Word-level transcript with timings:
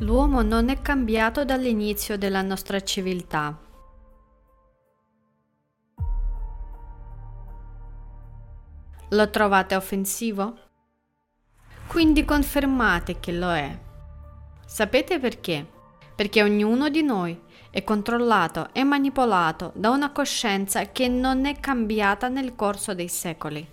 L'uomo 0.00 0.42
non 0.42 0.68
è 0.68 0.82
cambiato 0.82 1.46
dall'inizio 1.46 2.18
della 2.18 2.42
nostra 2.42 2.82
civiltà. 2.82 3.58
Lo 9.08 9.30
trovate 9.30 9.74
offensivo? 9.74 10.58
Quindi 11.86 12.26
confermate 12.26 13.20
che 13.20 13.32
lo 13.32 13.50
è. 13.50 13.78
Sapete 14.66 15.18
perché? 15.18 15.66
Perché 16.14 16.42
ognuno 16.42 16.90
di 16.90 17.02
noi 17.02 17.40
è 17.70 17.82
controllato 17.82 18.68
e 18.74 18.84
manipolato 18.84 19.72
da 19.74 19.88
una 19.88 20.12
coscienza 20.12 20.92
che 20.92 21.08
non 21.08 21.46
è 21.46 21.58
cambiata 21.58 22.28
nel 22.28 22.54
corso 22.54 22.92
dei 22.92 23.08
secoli. 23.08 23.66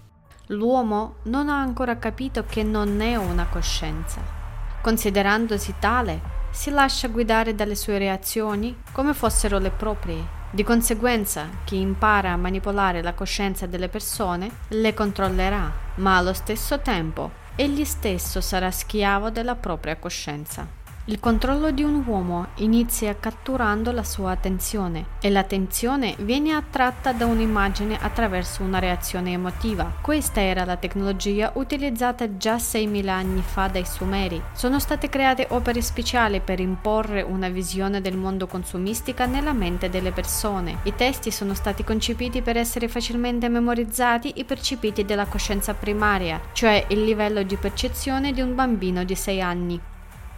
L'uomo 0.48 1.16
non 1.24 1.50
ha 1.50 1.60
ancora 1.60 1.98
capito 1.98 2.46
che 2.46 2.64
non 2.64 3.02
è 3.02 3.18
una 3.18 3.48
coscienza. 3.48 4.43
Considerandosi 4.84 5.76
tale, 5.80 6.20
si 6.52 6.70
lascia 6.70 7.08
guidare 7.08 7.56
dalle 7.56 7.74
sue 7.74 7.98
reazioni 7.98 8.82
come 8.92 9.14
fossero 9.14 9.58
le 9.58 9.72
proprie. 9.72 10.42
Di 10.52 10.62
conseguenza, 10.64 11.48
chi 11.64 11.80
impara 11.80 12.34
a 12.34 12.36
manipolare 12.36 13.02
la 13.02 13.14
coscienza 13.14 13.66
delle 13.66 13.88
persone 13.88 14.52
le 14.68 14.94
controllerà, 14.94 15.72
ma 15.96 16.18
allo 16.18 16.34
stesso 16.34 16.82
tempo 16.82 17.32
egli 17.56 17.86
stesso 17.86 18.42
sarà 18.42 18.72
schiavo 18.72 19.30
della 19.30 19.56
propria 19.56 19.96
coscienza. 19.96 20.83
Il 21.08 21.20
controllo 21.20 21.72
di 21.72 21.84
un 21.84 22.02
uomo 22.08 22.48
inizia 22.60 23.14
catturando 23.20 23.92
la 23.92 24.06
sua 24.06 24.32
attenzione 24.32 25.08
e 25.20 25.30
l'attenzione 25.30 26.16
viene 26.20 26.54
attratta 26.54 27.12
da 27.12 27.26
un'immagine 27.26 27.98
attraverso 28.00 28.64
una 28.64 28.80
reazione 28.80 29.34
emotiva. 29.34 29.96
Questa 30.00 30.40
era 30.40 30.64
la 30.64 30.78
tecnologia 30.78 31.52
utilizzata 31.56 32.38
già 32.38 32.56
6.000 32.56 33.10
anni 33.10 33.42
fa 33.42 33.68
dai 33.68 33.86
Sumeri. 33.86 34.42
Sono 34.54 34.80
state 34.80 35.10
create 35.10 35.48
opere 35.50 35.82
speciali 35.82 36.40
per 36.40 36.62
imporre 36.62 37.22
una 37.22 37.50
visione 37.50 38.00
del 38.00 38.16
mondo 38.16 38.48
consumistica 38.48 39.26
nella 39.26 39.52
mente 39.52 39.90
delle 39.90 40.14
persone. 40.14 40.78
I 40.84 40.96
testi 40.96 41.32
sono 41.32 41.54
stati 41.54 41.84
concepiti 41.84 42.42
per 42.42 42.56
essere 42.56 42.88
facilmente 42.88 43.50
memorizzati 43.50 44.30
e 44.30 44.46
percepiti 44.46 45.04
dalla 45.04 45.26
coscienza 45.26 45.74
primaria, 45.74 46.40
cioè 46.54 46.86
il 46.88 47.04
livello 47.04 47.44
di 47.44 47.58
percezione 47.58 48.32
di 48.32 48.40
un 48.40 48.56
bambino 48.56 49.04
di 49.04 49.16
6 49.16 49.42
anni. 49.42 49.82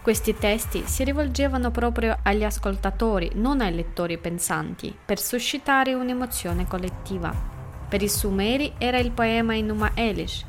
Questi 0.05 0.37
testi 0.37 0.83
si 0.85 1.03
rivolgevano 1.03 1.71
proprio 1.71 2.15
agli 2.21 2.43
ascoltatori, 2.43 3.31
non 3.33 3.59
ai 3.59 3.73
lettori 3.73 4.19
pensanti, 4.19 4.95
per 5.03 5.19
suscitare 5.19 5.95
un'emozione 5.95 6.67
collettiva. 6.67 7.33
Per 7.89 8.03
i 8.03 8.07
Sumeri 8.07 8.73
era 8.77 8.99
il 8.99 9.09
poema 9.09 9.55
Inuma 9.55 9.93
Elish 9.95 10.45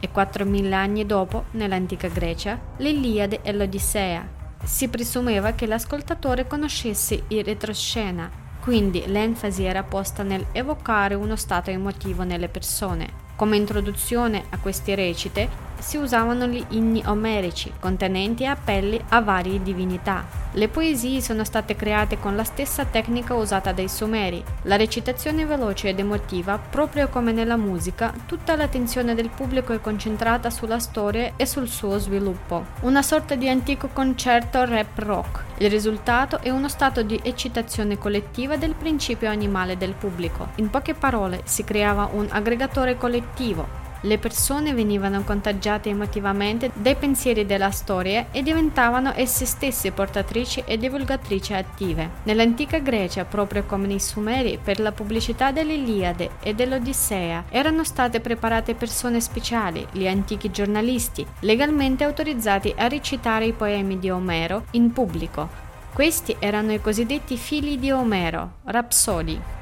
e 0.00 0.10
4.000 0.12 0.72
anni 0.72 1.06
dopo, 1.06 1.44
nell'antica 1.52 2.08
Grecia, 2.08 2.58
l'Iliade 2.78 3.42
e 3.42 3.52
l'Odissea. 3.52 4.26
Si 4.64 4.88
presumeva 4.88 5.52
che 5.52 5.66
l'ascoltatore 5.66 6.48
conoscesse 6.48 7.26
il 7.28 7.44
retroscena, 7.44 8.28
quindi 8.60 9.04
l'enfasi 9.06 9.62
era 9.62 9.84
posta 9.84 10.24
nel 10.24 10.46
evocare 10.50 11.14
uno 11.14 11.36
stato 11.36 11.70
emotivo 11.70 12.24
nelle 12.24 12.48
persone. 12.48 13.24
Come 13.36 13.56
introduzione 13.56 14.46
a 14.50 14.58
queste 14.58 14.96
recite 14.96 15.65
si 15.78 15.96
usavano 15.96 16.46
gli 16.46 16.64
inni 16.70 17.02
omerici, 17.06 17.72
contenenti 17.78 18.46
appelli 18.46 19.02
a 19.10 19.20
varie 19.20 19.62
divinità. 19.62 20.24
Le 20.52 20.68
poesie 20.68 21.20
sono 21.20 21.44
state 21.44 21.76
create 21.76 22.18
con 22.18 22.34
la 22.34 22.44
stessa 22.44 22.84
tecnica 22.84 23.34
usata 23.34 23.72
dai 23.72 23.88
Sumeri, 23.88 24.42
la 24.62 24.76
recitazione 24.76 25.44
veloce 25.44 25.90
ed 25.90 25.98
emotiva, 25.98 26.58
proprio 26.58 27.08
come 27.08 27.32
nella 27.32 27.56
musica, 27.56 28.12
tutta 28.26 28.56
l'attenzione 28.56 29.14
del 29.14 29.28
pubblico 29.28 29.72
è 29.72 29.80
concentrata 29.80 30.48
sulla 30.50 30.78
storia 30.78 31.32
e 31.36 31.44
sul 31.46 31.68
suo 31.68 31.98
sviluppo. 31.98 32.64
Una 32.80 33.02
sorta 33.02 33.34
di 33.34 33.48
antico 33.48 33.88
concerto 33.92 34.64
rap 34.64 34.98
rock. 34.98 35.44
Il 35.58 35.70
risultato 35.70 36.40
è 36.40 36.50
uno 36.50 36.68
stato 36.68 37.02
di 37.02 37.18
eccitazione 37.22 37.98
collettiva 37.98 38.56
del 38.56 38.74
principio 38.74 39.30
animale 39.30 39.76
del 39.76 39.94
pubblico. 39.94 40.48
In 40.56 40.70
poche 40.70 40.94
parole, 40.94 41.42
si 41.44 41.64
creava 41.64 42.08
un 42.12 42.26
aggregatore 42.30 42.96
collettivo, 42.96 43.84
le 44.02 44.18
persone 44.18 44.72
venivano 44.72 45.22
contagiate 45.22 45.88
emotivamente 45.88 46.70
dai 46.74 46.96
pensieri 46.96 47.46
della 47.46 47.70
storia 47.70 48.26
e 48.30 48.42
diventavano 48.42 49.12
esse 49.14 49.46
stesse 49.46 49.92
portatrici 49.92 50.62
e 50.66 50.76
divulgatrici 50.76 51.54
attive. 51.54 52.10
Nell'antica 52.24 52.78
Grecia, 52.78 53.24
proprio 53.24 53.64
come 53.64 53.86
nei 53.86 54.00
Sumeri, 54.00 54.58
per 54.62 54.80
la 54.80 54.92
pubblicità 54.92 55.50
dell'Iliade 55.50 56.30
e 56.40 56.54
dell'Odissea 56.54 57.44
erano 57.48 57.84
state 57.84 58.20
preparate 58.20 58.74
persone 58.74 59.20
speciali, 59.20 59.86
gli 59.92 60.06
antichi 60.06 60.50
giornalisti, 60.50 61.26
legalmente 61.40 62.04
autorizzati 62.04 62.74
a 62.76 62.88
recitare 62.88 63.46
i 63.46 63.52
poemi 63.52 63.98
di 63.98 64.10
Omero 64.10 64.64
in 64.72 64.92
pubblico. 64.92 65.64
Questi 65.92 66.36
erano 66.38 66.72
i 66.72 66.80
cosiddetti 66.80 67.36
figli 67.38 67.78
di 67.78 67.90
Omero, 67.90 68.56
rapsodi. 68.64 69.55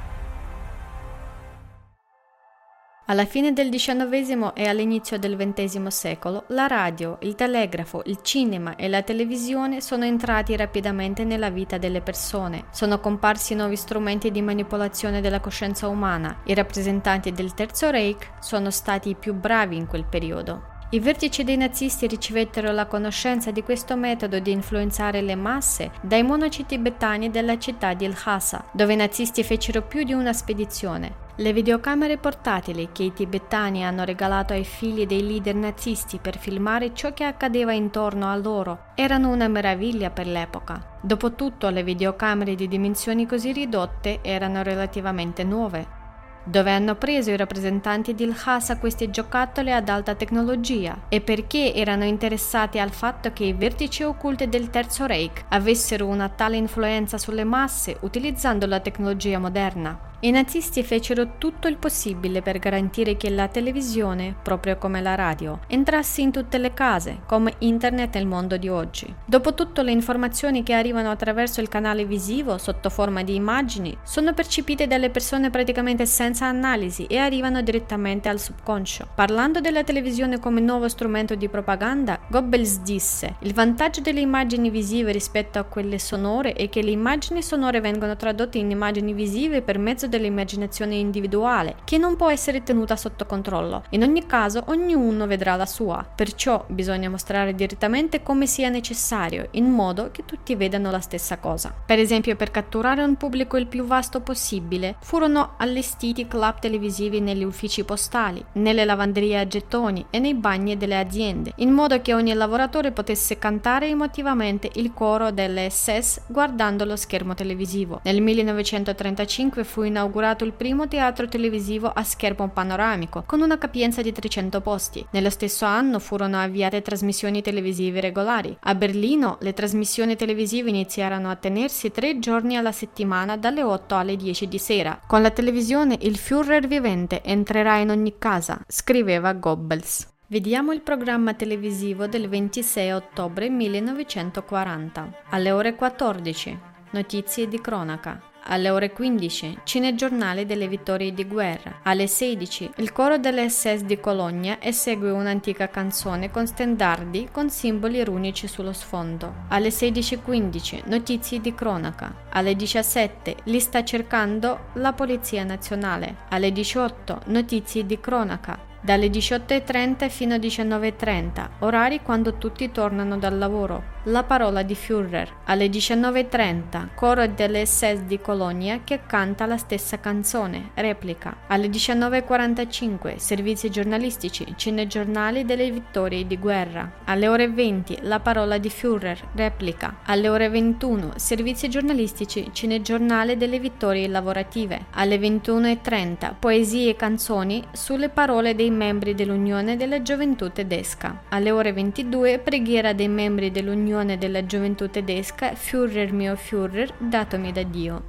Alla 3.06 3.26
fine 3.26 3.52
del 3.52 3.68
XIX 3.68 4.52
e 4.54 4.66
all'inizio 4.66 5.18
del 5.18 5.36
XX 5.36 5.88
secolo, 5.88 6.44
la 6.48 6.66
radio, 6.66 7.18
il 7.20 7.34
telegrafo, 7.34 8.00
il 8.06 8.20
cinema 8.22 8.76
e 8.76 8.88
la 8.88 9.02
televisione 9.02 9.82
sono 9.82 10.06
entrati 10.06 10.56
rapidamente 10.56 11.22
nella 11.22 11.50
vita 11.50 11.76
delle 11.76 12.00
persone. 12.00 12.64
Sono 12.70 13.00
comparsi 13.00 13.54
nuovi 13.54 13.76
strumenti 13.76 14.30
di 14.30 14.40
manipolazione 14.40 15.20
della 15.20 15.40
coscienza 15.40 15.86
umana. 15.86 16.40
I 16.44 16.54
rappresentanti 16.54 17.30
del 17.32 17.52
Terzo 17.52 17.90
Reich 17.90 18.30
sono 18.40 18.70
stati 18.70 19.10
i 19.10 19.16
più 19.16 19.34
bravi 19.34 19.76
in 19.76 19.86
quel 19.86 20.06
periodo. 20.06 20.72
I 20.88 20.98
vertici 20.98 21.44
dei 21.44 21.58
nazisti 21.58 22.06
ricevettero 22.06 22.72
la 22.72 22.86
conoscenza 22.86 23.50
di 23.50 23.62
questo 23.62 23.96
metodo 23.96 24.38
di 24.38 24.50
influenzare 24.50 25.20
le 25.20 25.34
masse 25.34 25.90
dai 26.00 26.22
monaci 26.22 26.64
tibetani 26.64 27.30
della 27.30 27.58
città 27.58 27.92
di 27.92 28.08
Lhasa, 28.08 28.64
dove 28.72 28.94
i 28.94 28.96
nazisti 28.96 29.44
fecero 29.44 29.82
più 29.82 30.04
di 30.04 30.14
una 30.14 30.32
spedizione. 30.32 31.23
Le 31.36 31.52
videocamere 31.52 32.16
portatili 32.16 32.90
che 32.92 33.02
i 33.02 33.12
tibetani 33.12 33.84
hanno 33.84 34.04
regalato 34.04 34.52
ai 34.52 34.62
figli 34.62 35.04
dei 35.04 35.26
leader 35.26 35.56
nazisti 35.56 36.20
per 36.22 36.38
filmare 36.38 36.94
ciò 36.94 37.12
che 37.12 37.24
accadeva 37.24 37.72
intorno 37.72 38.30
a 38.30 38.36
loro 38.36 38.92
erano 38.94 39.30
una 39.30 39.48
meraviglia 39.48 40.10
per 40.10 40.28
l'epoca. 40.28 40.98
Dopotutto 41.02 41.70
le 41.70 41.82
videocamere 41.82 42.54
di 42.54 42.68
dimensioni 42.68 43.26
così 43.26 43.50
ridotte 43.50 44.20
erano 44.22 44.62
relativamente 44.62 45.42
nuove. 45.42 46.02
Dove 46.44 46.70
hanno 46.70 46.94
preso 46.94 47.32
i 47.32 47.36
rappresentanti 47.36 48.14
di 48.14 48.26
Lhasa 48.26 48.78
questi 48.78 49.10
giocattoli 49.10 49.72
ad 49.72 49.88
alta 49.88 50.14
tecnologia 50.14 51.06
e 51.08 51.20
perché 51.20 51.74
erano 51.74 52.04
interessati 52.04 52.78
al 52.78 52.90
fatto 52.90 53.32
che 53.32 53.42
i 53.42 53.54
vertici 53.54 54.04
occulti 54.04 54.48
del 54.48 54.70
Terzo 54.70 55.04
Reich 55.06 55.46
avessero 55.48 56.06
una 56.06 56.28
tale 56.28 56.56
influenza 56.56 57.18
sulle 57.18 57.44
masse 57.44 57.96
utilizzando 58.02 58.66
la 58.66 58.78
tecnologia 58.78 59.40
moderna. 59.40 60.12
I 60.24 60.30
nazisti 60.30 60.82
fecero 60.82 61.36
tutto 61.36 61.68
il 61.68 61.76
possibile 61.76 62.40
per 62.40 62.58
garantire 62.58 63.14
che 63.18 63.28
la 63.28 63.46
televisione, 63.46 64.34
proprio 64.42 64.78
come 64.78 65.02
la 65.02 65.14
radio, 65.14 65.60
entrasse 65.66 66.22
in 66.22 66.32
tutte 66.32 66.56
le 66.56 66.72
case, 66.72 67.20
come 67.26 67.56
internet 67.58 68.14
nel 68.14 68.24
mondo 68.24 68.56
di 68.56 68.70
oggi. 68.70 69.14
Dopotutto 69.26 69.82
le 69.82 69.90
informazioni 69.90 70.62
che 70.62 70.72
arrivano 70.72 71.10
attraverso 71.10 71.60
il 71.60 71.68
canale 71.68 72.06
visivo 72.06 72.56
sotto 72.56 72.88
forma 72.88 73.22
di 73.22 73.34
immagini 73.34 73.94
sono 74.02 74.32
percepite 74.32 74.86
dalle 74.86 75.10
persone 75.10 75.50
praticamente 75.50 76.06
senza 76.06 76.46
analisi 76.46 77.04
e 77.04 77.18
arrivano 77.18 77.60
direttamente 77.60 78.30
al 78.30 78.40
subconscio. 78.40 79.08
Parlando 79.14 79.60
della 79.60 79.84
televisione 79.84 80.40
come 80.40 80.62
nuovo 80.62 80.88
strumento 80.88 81.34
di 81.34 81.50
propaganda, 81.50 82.18
Goebbels 82.28 82.80
disse: 82.80 83.36
"Il 83.40 83.52
vantaggio 83.52 84.00
delle 84.00 84.20
immagini 84.20 84.70
visive 84.70 85.12
rispetto 85.12 85.58
a 85.58 85.64
quelle 85.64 85.98
sonore 85.98 86.54
è 86.54 86.70
che 86.70 86.80
le 86.80 86.92
immagini 86.92 87.42
sonore 87.42 87.82
vengono 87.82 88.16
tradotte 88.16 88.56
in 88.56 88.70
immagini 88.70 89.12
visive 89.12 89.60
per 89.60 89.76
mezzo 89.76 90.12
dell'immaginazione 90.16 90.94
individuale, 90.94 91.76
che 91.84 91.98
non 91.98 92.16
può 92.16 92.30
essere 92.30 92.62
tenuta 92.62 92.96
sotto 92.96 93.26
controllo. 93.26 93.84
In 93.90 94.02
ogni 94.02 94.26
caso, 94.26 94.62
ognuno 94.66 95.26
vedrà 95.26 95.56
la 95.56 95.66
sua, 95.66 96.06
perciò 96.14 96.64
bisogna 96.68 97.10
mostrare 97.10 97.54
direttamente 97.54 98.22
come 98.22 98.46
sia 98.46 98.68
necessario, 98.68 99.48
in 99.52 99.70
modo 99.70 100.10
che 100.10 100.24
tutti 100.24 100.54
vedano 100.54 100.90
la 100.90 101.00
stessa 101.00 101.38
cosa. 101.38 101.74
Per 101.84 101.98
esempio, 101.98 102.36
per 102.36 102.50
catturare 102.50 103.02
un 103.02 103.16
pubblico 103.16 103.56
il 103.56 103.66
più 103.66 103.84
vasto 103.84 104.20
possibile, 104.20 104.96
furono 105.00 105.54
allestiti 105.58 106.28
club 106.28 106.58
televisivi 106.60 107.20
negli 107.20 107.44
uffici 107.44 107.84
postali, 107.84 108.44
nelle 108.52 108.84
lavanderie 108.84 109.38
a 109.38 109.46
gettoni 109.46 110.06
e 110.10 110.18
nei 110.18 110.34
bagni 110.34 110.76
delle 110.76 110.98
aziende, 110.98 111.52
in 111.56 111.70
modo 111.70 112.00
che 112.00 112.14
ogni 112.14 112.32
lavoratore 112.32 112.92
potesse 112.92 113.38
cantare 113.38 113.88
emotivamente 113.88 114.70
il 114.74 114.92
coro 114.92 115.30
delle 115.30 115.70
SS 115.70 116.22
guardando 116.26 116.84
lo 116.84 116.96
schermo 116.96 117.34
televisivo. 117.34 118.00
Nel 118.04 118.20
1935 118.20 119.64
fu 119.64 119.82
inaugurato 119.82 120.03
inaugurato 120.04 120.44
il 120.44 120.52
primo 120.52 120.86
teatro 120.86 121.26
televisivo 121.26 121.90
a 121.90 122.02
schermo 122.04 122.48
panoramico, 122.48 123.22
con 123.26 123.40
una 123.40 123.56
capienza 123.56 124.02
di 124.02 124.12
300 124.12 124.60
posti. 124.60 125.04
Nello 125.12 125.30
stesso 125.30 125.64
anno 125.64 125.98
furono 125.98 126.38
avviate 126.38 126.82
trasmissioni 126.82 127.40
televisive 127.40 128.00
regolari. 128.00 128.56
A 128.60 128.74
Berlino 128.74 129.38
le 129.40 129.54
trasmissioni 129.54 130.14
televisive 130.14 130.68
iniziarono 130.68 131.30
a 131.30 131.36
tenersi 131.36 131.90
tre 131.90 132.18
giorni 132.18 132.56
alla 132.56 132.72
settimana 132.72 133.36
dalle 133.38 133.62
8 133.62 133.96
alle 133.96 134.16
10 134.16 134.46
di 134.46 134.58
sera. 134.58 135.00
Con 135.06 135.22
la 135.22 135.30
televisione 135.30 135.96
il 136.02 136.16
Führer 136.16 136.66
vivente 136.66 137.22
entrerà 137.22 137.78
in 137.78 137.90
ogni 137.90 138.14
casa, 138.18 138.60
scriveva 138.68 139.32
Goebbels. 139.32 140.12
Vediamo 140.26 140.72
il 140.72 140.80
programma 140.82 141.34
televisivo 141.34 142.06
del 142.06 142.28
26 142.28 142.90
ottobre 142.92 143.48
1940. 143.48 145.22
Alle 145.30 145.50
ore 145.50 145.74
14. 145.74 146.58
Notizie 146.90 147.48
di 147.48 147.60
cronaca. 147.60 148.33
Alle 148.46 148.68
ore 148.68 148.92
15 148.92 149.60
cinegiornale 149.64 150.44
delle 150.44 150.68
vittorie 150.68 151.14
di 151.14 151.26
guerra. 151.26 151.80
Alle 151.82 152.06
16 152.06 152.72
il 152.76 152.92
coro 152.92 153.16
delle 153.16 153.48
SS 153.48 153.84
di 153.84 153.98
Cologna 153.98 154.58
esegue 154.60 155.10
un'antica 155.10 155.68
canzone 155.68 156.30
con 156.30 156.46
stendardi 156.46 157.28
con 157.32 157.48
simboli 157.48 158.04
runici 158.04 158.46
sullo 158.46 158.74
sfondo. 158.74 159.32
Alle 159.48 159.68
16.15 159.68 160.82
notizie 160.84 161.40
di 161.40 161.54
cronaca. 161.54 162.14
Alle 162.30 162.54
17 162.54 163.36
li 163.44 163.60
sta 163.60 163.82
cercando 163.82 164.66
la 164.74 164.92
Polizia 164.92 165.42
Nazionale. 165.42 166.16
Alle 166.28 166.52
18 166.52 167.22
notizie 167.26 167.86
di 167.86 167.98
cronaca 167.98 168.72
dalle 168.84 169.06
18.30 169.06 170.10
fino 170.10 170.34
alle 170.34 170.46
19.30, 170.46 171.48
orari 171.60 172.02
quando 172.02 172.36
tutti 172.36 172.70
tornano 172.70 173.16
dal 173.16 173.38
lavoro. 173.38 173.93
La 174.08 174.22
parola 174.22 174.62
di 174.62 174.74
Führer 174.74 175.32
alle 175.44 175.68
19.30, 175.68 176.88
coro 176.94 177.26
delle 177.26 177.64
di 178.04 178.20
Colonia 178.20 178.80
che 178.84 179.00
canta 179.06 179.46
la 179.46 179.56
stessa 179.56 179.98
canzone, 179.98 180.72
replica. 180.74 181.34
Alle 181.46 181.68
19.45, 181.68 183.16
servizi 183.16 183.70
giornalistici, 183.70 184.52
cinegiornali 184.56 185.46
delle 185.46 185.70
vittorie 185.70 186.26
di 186.26 186.38
guerra. 186.38 187.00
Alle 187.04 187.28
ore 187.28 187.48
20, 187.48 188.00
la 188.02 188.20
parola 188.20 188.58
di 188.58 188.68
Führer, 188.68 189.18
replica. 189.34 190.00
Alle 190.04 190.28
ore 190.28 190.50
21, 190.50 191.12
servizi 191.16 191.70
giornalistici, 191.70 192.50
cinegiornale 192.52 193.38
delle 193.38 193.58
vittorie 193.58 194.06
lavorative. 194.06 194.86
Alle 194.92 195.16
21.30, 195.16 196.34
poesie 196.38 196.90
e 196.90 196.96
canzoni 196.96 197.64
sulle 197.72 198.10
parole 198.10 198.54
dei 198.54 198.70
membri 198.70 199.14
dell'Unione 199.14 199.78
della 199.78 200.02
Gioventù 200.02 200.50
Tedesca. 200.52 201.22
Alle 201.30 201.50
ore 201.50 201.72
22, 201.72 202.38
preghiera 202.38 202.92
dei 202.92 203.08
membri 203.08 203.50
dell'Unione 203.50 203.92
Unione 203.94 204.18
della 204.18 204.44
Gioventù 204.44 204.90
Tedesca 204.90 205.54
Führer 205.54 206.12
mio 206.12 206.34
Führer, 206.34 206.92
datomi 206.98 207.52
da 207.52 207.62
Dio. 207.62 208.02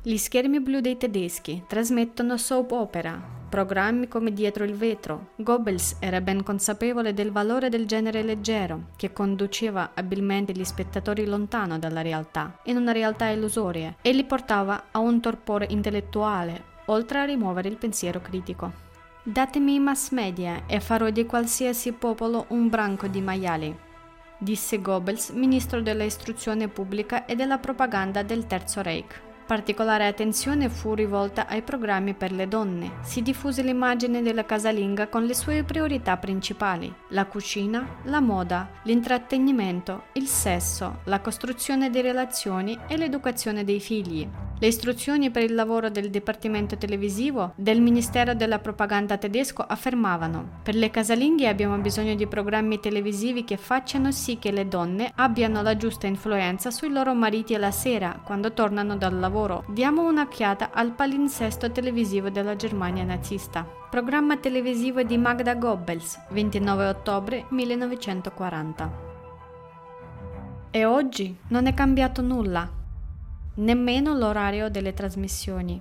Gli 0.00 0.16
schermi 0.16 0.60
blu 0.60 0.78
dei 0.78 0.96
tedeschi 0.96 1.64
trasmettono 1.66 2.36
soap 2.36 2.70
opera, 2.70 3.20
programmi 3.48 4.06
come 4.06 4.32
Dietro 4.32 4.62
il 4.62 4.74
vetro. 4.74 5.30
Goebbels 5.34 5.96
era 5.98 6.20
ben 6.20 6.44
consapevole 6.44 7.12
del 7.12 7.32
valore 7.32 7.70
del 7.70 7.86
genere 7.86 8.22
leggero, 8.22 8.90
che 8.96 9.12
conduceva 9.12 9.90
abilmente 9.94 10.52
gli 10.52 10.62
spettatori 10.62 11.26
lontano 11.26 11.76
dalla 11.76 12.02
realtà, 12.02 12.60
in 12.66 12.76
una 12.76 12.92
realtà 12.92 13.26
illusoria, 13.26 13.96
e 14.00 14.12
li 14.12 14.22
portava 14.22 14.84
a 14.92 15.00
un 15.00 15.20
torpore 15.20 15.66
intellettuale, 15.70 16.62
oltre 16.84 17.18
a 17.18 17.24
rimuovere 17.24 17.68
il 17.68 17.78
pensiero 17.78 18.20
critico. 18.20 18.72
Datemi 19.24 19.74
i 19.74 19.80
mass 19.80 20.10
media 20.12 20.66
e 20.66 20.78
farò 20.78 21.10
di 21.10 21.26
qualsiasi 21.26 21.90
popolo 21.90 22.44
un 22.50 22.68
branco 22.68 23.08
di 23.08 23.20
maiali 23.20 23.90
disse 24.42 24.80
Goebbels, 24.80 25.30
ministro 25.30 25.80
della 25.80 26.04
istruzione 26.04 26.68
pubblica 26.68 27.24
e 27.24 27.36
della 27.36 27.58
propaganda 27.58 28.22
del 28.22 28.46
Terzo 28.46 28.82
Reich. 28.82 29.20
Particolare 29.44 30.06
attenzione 30.06 30.68
fu 30.68 30.94
rivolta 30.94 31.46
ai 31.46 31.62
programmi 31.62 32.14
per 32.14 32.32
le 32.32 32.48
donne. 32.48 32.98
Si 33.02 33.22
diffuse 33.22 33.62
l'immagine 33.62 34.22
della 34.22 34.46
casalinga 34.46 35.08
con 35.08 35.24
le 35.24 35.34
sue 35.34 35.62
priorità 35.64 36.16
principali: 36.16 36.92
la 37.08 37.26
cucina, 37.26 37.96
la 38.04 38.20
moda, 38.20 38.70
l'intrattenimento, 38.84 40.04
il 40.14 40.26
sesso, 40.26 41.00
la 41.04 41.20
costruzione 41.20 41.90
di 41.90 42.00
relazioni 42.00 42.78
e 42.86 42.96
l'educazione 42.96 43.64
dei 43.64 43.80
figli. 43.80 44.28
Le 44.62 44.68
istruzioni 44.68 45.32
per 45.32 45.42
il 45.42 45.56
lavoro 45.56 45.90
del 45.90 46.08
Dipartimento 46.08 46.76
televisivo 46.76 47.52
del 47.56 47.80
Ministero 47.80 48.32
della 48.32 48.60
Propaganda 48.60 49.18
tedesco 49.18 49.62
affermavano: 49.62 50.60
Per 50.62 50.76
le 50.76 50.88
casalinghe 50.88 51.48
abbiamo 51.48 51.76
bisogno 51.78 52.14
di 52.14 52.28
programmi 52.28 52.78
televisivi 52.78 53.42
che 53.42 53.56
facciano 53.56 54.12
sì 54.12 54.38
che 54.38 54.52
le 54.52 54.68
donne 54.68 55.10
abbiano 55.16 55.62
la 55.62 55.76
giusta 55.76 56.06
influenza 56.06 56.70
sui 56.70 56.90
loro 56.90 57.12
mariti 57.12 57.56
la 57.56 57.72
sera 57.72 58.20
quando 58.22 58.52
tornano 58.52 58.96
dal 58.96 59.18
lavoro. 59.18 59.64
Diamo 59.66 60.06
un'occhiata 60.06 60.70
al 60.72 60.92
palinsesto 60.92 61.72
televisivo 61.72 62.30
della 62.30 62.54
Germania 62.54 63.02
nazista. 63.02 63.66
Programma 63.90 64.36
televisivo 64.36 65.02
di 65.02 65.18
Magda 65.18 65.56
Goebbels, 65.56 66.26
29 66.30 66.86
ottobre 66.86 67.46
1940. 67.48 69.10
E 70.70 70.84
oggi 70.84 71.36
non 71.48 71.66
è 71.66 71.74
cambiato 71.74 72.22
nulla 72.22 72.80
nemmeno 73.54 74.14
l'orario 74.14 74.70
delle 74.70 74.94
trasmissioni. 74.94 75.80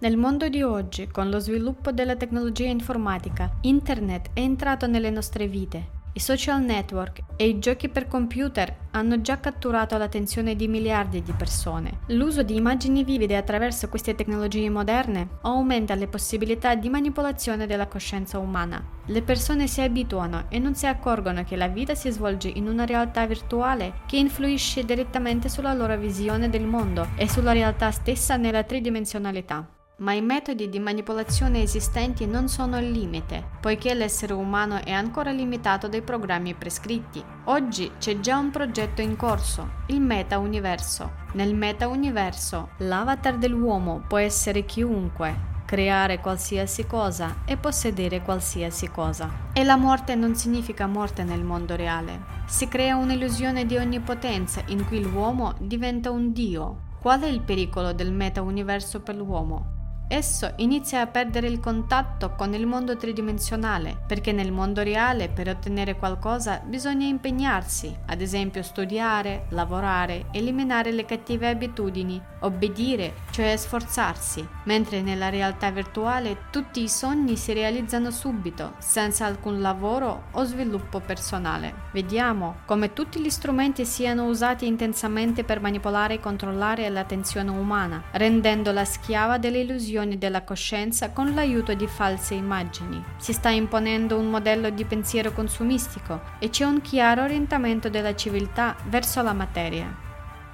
Nel 0.00 0.16
mondo 0.16 0.48
di 0.48 0.62
oggi, 0.62 1.06
con 1.06 1.30
lo 1.30 1.38
sviluppo 1.38 1.92
della 1.92 2.16
tecnologia 2.16 2.66
informatica, 2.66 3.58
Internet 3.62 4.30
è 4.34 4.40
entrato 4.40 4.86
nelle 4.86 5.10
nostre 5.10 5.46
vite 5.46 5.93
i 6.16 6.20
social 6.20 6.62
network 6.62 7.22
e 7.36 7.48
i 7.48 7.58
giochi 7.58 7.88
per 7.88 8.06
computer 8.06 8.82
hanno 8.92 9.20
già 9.20 9.40
catturato 9.40 9.98
l'attenzione 9.98 10.54
di 10.54 10.68
miliardi 10.68 11.22
di 11.22 11.32
persone. 11.32 11.98
L'uso 12.08 12.44
di 12.44 12.54
immagini 12.54 13.02
vivide 13.02 13.36
attraverso 13.36 13.88
queste 13.88 14.14
tecnologie 14.14 14.70
moderne 14.70 15.38
aumenta 15.42 15.96
le 15.96 16.06
possibilità 16.06 16.76
di 16.76 16.88
manipolazione 16.88 17.66
della 17.66 17.88
coscienza 17.88 18.38
umana. 18.38 18.80
Le 19.06 19.22
persone 19.22 19.66
si 19.66 19.80
abituano 19.80 20.44
e 20.50 20.60
non 20.60 20.76
si 20.76 20.86
accorgono 20.86 21.42
che 21.42 21.56
la 21.56 21.66
vita 21.66 21.96
si 21.96 22.10
svolge 22.10 22.46
in 22.48 22.68
una 22.68 22.86
realtà 22.86 23.26
virtuale 23.26 23.94
che 24.06 24.16
influisce 24.16 24.84
direttamente 24.84 25.48
sulla 25.48 25.74
loro 25.74 25.96
visione 25.96 26.48
del 26.48 26.64
mondo 26.64 27.08
e 27.16 27.28
sulla 27.28 27.52
realtà 27.52 27.90
stessa 27.90 28.36
nella 28.36 28.62
tridimensionalità. 28.62 29.68
Ma 30.04 30.12
i 30.12 30.20
metodi 30.20 30.68
di 30.68 30.78
manipolazione 30.78 31.62
esistenti 31.62 32.26
non 32.26 32.46
sono 32.46 32.78
il 32.78 32.90
limite, 32.90 33.42
poiché 33.58 33.94
l'essere 33.94 34.34
umano 34.34 34.84
è 34.84 34.90
ancora 34.90 35.30
limitato 35.30 35.88
dai 35.88 36.02
programmi 36.02 36.52
prescritti. 36.52 37.24
Oggi 37.44 37.90
c'è 37.98 38.20
già 38.20 38.36
un 38.36 38.50
progetto 38.50 39.00
in 39.00 39.16
corso, 39.16 39.66
il 39.86 40.02
meta-universo. 40.02 41.10
Nel 41.32 41.54
meta-universo, 41.54 42.72
l'avatar 42.80 43.38
dell'uomo 43.38 44.04
può 44.06 44.18
essere 44.18 44.66
chiunque, 44.66 45.62
creare 45.64 46.20
qualsiasi 46.20 46.86
cosa 46.86 47.36
e 47.46 47.56
possedere 47.56 48.20
qualsiasi 48.20 48.90
cosa. 48.90 49.48
E 49.54 49.64
la 49.64 49.76
morte 49.76 50.14
non 50.14 50.34
significa 50.34 50.86
morte 50.86 51.24
nel 51.24 51.42
mondo 51.42 51.76
reale. 51.76 52.42
Si 52.44 52.68
crea 52.68 52.96
un'illusione 52.96 53.64
di 53.64 53.78
onnipotenza 53.78 54.62
in 54.66 54.86
cui 54.86 55.00
l'uomo 55.00 55.54
diventa 55.60 56.10
un 56.10 56.34
dio. 56.34 56.92
Qual 57.00 57.22
è 57.22 57.26
il 57.26 57.40
pericolo 57.40 57.94
del 57.94 58.12
meta-universo 58.12 59.00
per 59.00 59.14
l'uomo? 59.16 59.73
Esso 60.06 60.52
inizia 60.56 61.00
a 61.00 61.06
perdere 61.06 61.46
il 61.46 61.60
contatto 61.60 62.34
con 62.36 62.52
il 62.52 62.66
mondo 62.66 62.94
tridimensionale, 62.94 63.96
perché 64.06 64.32
nel 64.32 64.52
mondo 64.52 64.82
reale 64.82 65.30
per 65.30 65.48
ottenere 65.48 65.96
qualcosa 65.96 66.60
bisogna 66.62 67.06
impegnarsi, 67.06 67.96
ad 68.06 68.20
esempio 68.20 68.62
studiare, 68.62 69.46
lavorare, 69.48 70.26
eliminare 70.32 70.92
le 70.92 71.06
cattive 71.06 71.48
abitudini, 71.48 72.20
obbedire, 72.40 73.14
cioè 73.30 73.56
sforzarsi, 73.56 74.46
mentre 74.64 75.00
nella 75.00 75.30
realtà 75.30 75.70
virtuale 75.70 76.36
tutti 76.50 76.82
i 76.82 76.88
sogni 76.88 77.36
si 77.36 77.54
realizzano 77.54 78.10
subito, 78.10 78.74
senza 78.78 79.24
alcun 79.24 79.62
lavoro 79.62 80.24
o 80.32 80.44
sviluppo 80.44 81.00
personale. 81.00 81.74
Vediamo 81.92 82.56
come 82.66 82.92
tutti 82.92 83.20
gli 83.20 83.30
strumenti 83.30 83.86
siano 83.86 84.26
usati 84.26 84.66
intensamente 84.66 85.44
per 85.44 85.60
manipolare 85.60 86.14
e 86.14 86.20
controllare 86.20 86.88
l'attenzione 86.90 87.50
umana, 87.50 88.02
rendendola 88.12 88.84
schiava 88.84 89.38
delle 89.38 89.60
illusioni 89.60 89.92
illusioni 89.94 90.18
della 90.18 90.42
coscienza 90.42 91.10
con 91.10 91.34
l'aiuto 91.34 91.74
di 91.74 91.86
false 91.86 92.34
immagini. 92.34 93.02
Si 93.16 93.32
sta 93.32 93.50
imponendo 93.50 94.18
un 94.18 94.28
modello 94.28 94.70
di 94.70 94.84
pensiero 94.84 95.32
consumistico 95.32 96.20
e 96.38 96.50
c'è 96.50 96.64
un 96.64 96.80
chiaro 96.80 97.22
orientamento 97.22 97.88
della 97.88 98.14
civiltà 98.14 98.76
verso 98.88 99.22
la 99.22 99.32
materia. 99.32 100.02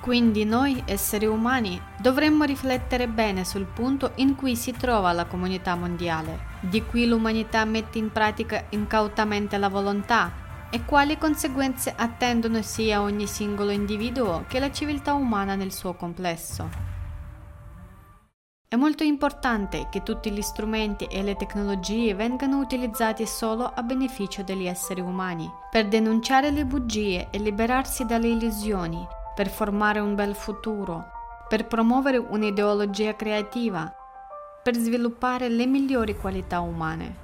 Quindi 0.01 0.45
noi, 0.45 0.83
esseri 0.87 1.27
umani, 1.27 1.81
dovremmo 1.99 2.45
riflettere 2.45 3.07
bene 3.07 3.45
sul 3.45 3.67
punto 3.67 4.13
in 4.17 4.35
cui 4.35 4.57
si 4.57 4.73
trova 4.73 5.13
la 5.13 5.27
comunità 5.27 5.75
mondiale, 5.75 6.39
di 6.61 6.83
cui 6.85 7.07
l'umanità 7.07 7.65
mette 7.65 7.99
in 7.99 8.11
pratica 8.11 8.65
incautamente 8.71 9.59
la 9.59 9.69
volontà 9.69 10.49
e 10.71 10.85
quali 10.85 11.19
conseguenze 11.19 11.93
attendono 11.95 12.63
sia 12.63 13.03
ogni 13.03 13.27
singolo 13.27 13.71
individuo 13.71 14.45
che 14.49 14.59
la 14.59 14.71
civiltà 14.71 15.13
umana 15.15 15.55
nel 15.55 15.73
suo 15.73 15.95
complesso. 15.95 16.90
È 18.73 18.77
molto 18.77 19.03
importante 19.03 19.89
che 19.91 20.05
tutti 20.05 20.31
gli 20.31 20.43
strumenti 20.43 21.07
e 21.07 21.25
le 21.25 21.35
tecnologie 21.35 22.15
vengano 22.15 22.61
utilizzati 22.61 23.27
solo 23.27 23.65
a 23.65 23.83
beneficio 23.83 24.45
degli 24.45 24.67
esseri 24.67 25.01
umani, 25.01 25.51
per 25.69 25.89
denunciare 25.89 26.53
le 26.53 26.65
bugie 26.65 27.31
e 27.33 27.39
liberarsi 27.41 28.05
dalle 28.05 28.29
illusioni, 28.29 29.05
per 29.35 29.49
formare 29.49 29.99
un 29.99 30.15
bel 30.15 30.37
futuro, 30.37 31.05
per 31.49 31.67
promuovere 31.67 32.19
un'ideologia 32.19 33.17
creativa, 33.17 33.93
per 34.63 34.77
sviluppare 34.77 35.49
le 35.49 35.67
migliori 35.67 36.17
qualità 36.17 36.61
umane. 36.61 37.17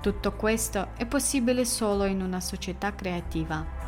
Tutto 0.00 0.30
questo 0.34 0.90
è 0.96 1.06
possibile 1.06 1.64
solo 1.64 2.04
in 2.04 2.22
una 2.22 2.38
società 2.38 2.94
creativa. 2.94 3.81